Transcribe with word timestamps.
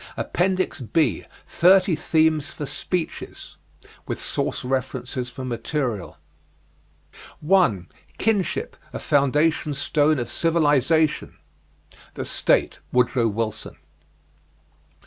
APPENDIX 0.17 0.79
B 0.91 1.25
THIRTY 1.45 1.95
THEMES 1.95 2.49
FOR 2.49 2.65
SPEECHES 2.65 3.57
With 4.07 4.19
Source 4.19 4.63
References 4.65 5.29
for 5.29 5.45
Material. 5.45 6.17
1. 7.41 7.87
KINSHIP, 8.17 8.75
A 8.93 8.97
FOUNDATION 8.99 9.75
STONE 9.75 10.17
OF 10.17 10.27
CIVILIZATION. 10.31 11.37
"The 12.15 12.25
State," 12.25 12.79
Woodrow 12.91 13.27
Wilson. 13.27 13.75